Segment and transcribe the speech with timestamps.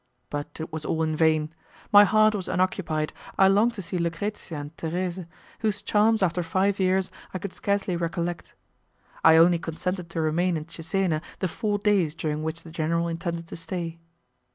[0.31, 1.53] But it was all in vain.
[1.91, 5.27] My heart was unoccupied; I longed to see Lucrezia and Thérèse,
[5.59, 8.55] whose charms after five years I could scarcely recollect.
[9.23, 13.45] I only consented to remain in Cesena the four days during which the general intended
[13.49, 13.99] to stay.